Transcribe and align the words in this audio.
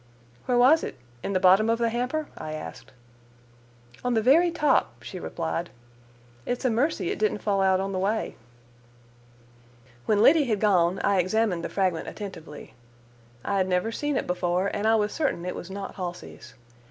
"Where 0.47 0.57
was 0.57 0.83
it? 0.83 0.97
In 1.21 1.33
the 1.33 1.39
bottom 1.39 1.69
of 1.69 1.77
the 1.77 1.89
hamper?" 1.91 2.27
I 2.35 2.53
asked. 2.53 2.91
"On 4.03 4.15
the 4.15 4.21
very 4.23 4.49
top," 4.49 5.03
she 5.03 5.19
replied. 5.19 5.69
"It's 6.43 6.65
a 6.65 6.71
mercy 6.71 7.11
it 7.11 7.19
didn't 7.19 7.43
fall 7.43 7.61
out 7.61 7.79
on 7.79 7.91
the 7.91 7.99
way." 7.99 8.35
When 10.07 10.23
Liddy 10.23 10.45
had 10.45 10.59
gone 10.59 10.97
I 11.03 11.19
examined 11.19 11.63
the 11.63 11.69
fragment 11.69 12.07
attentively. 12.07 12.73
I 13.45 13.57
had 13.57 13.67
never 13.67 13.91
seen 13.91 14.17
it 14.17 14.25
before, 14.25 14.71
and 14.73 14.87
I 14.87 14.95
was 14.95 15.13
certain 15.13 15.45
it 15.45 15.53
was 15.53 15.69
not 15.69 15.93
Halsey's. 15.93 16.55